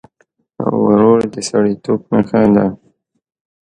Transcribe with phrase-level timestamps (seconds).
[0.83, 2.65] ورور د سړيتوب نښه ده.